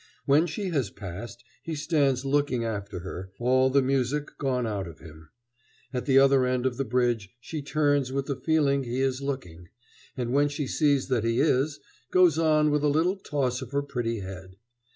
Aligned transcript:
When 0.25 0.47
she 0.47 0.69
has 0.69 0.89
passed 0.89 1.43
he 1.61 1.75
stands 1.75 2.25
looking 2.25 2.65
after 2.65 3.01
her, 3.01 3.29
all 3.37 3.69
the 3.69 3.83
music 3.83 4.35
gone 4.39 4.65
out 4.65 4.87
of 4.87 4.97
him. 4.97 5.29
At 5.93 6.07
the 6.07 6.17
other 6.17 6.43
end 6.47 6.65
of 6.65 6.77
the 6.77 6.83
bridge 6.83 7.35
she 7.39 7.61
turns 7.61 8.11
with 8.11 8.25
the 8.25 8.35
feeling 8.35 8.81
that 8.81 8.87
he 8.87 8.99
is 8.99 9.21
looking, 9.21 9.69
and, 10.17 10.33
when 10.33 10.49
she 10.49 10.65
sees 10.65 11.07
that 11.09 11.23
he 11.23 11.39
is, 11.39 11.79
goes 12.09 12.39
on 12.39 12.71
with 12.71 12.83
a 12.83 12.87
little 12.87 13.15
toss 13.17 13.61
of 13.61 13.73
her 13.73 13.83
pretty 13.83 14.21
head. 14.21 14.55